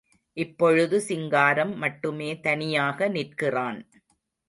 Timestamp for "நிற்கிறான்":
3.07-3.81